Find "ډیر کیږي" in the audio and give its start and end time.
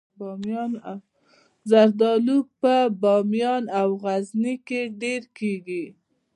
5.01-5.85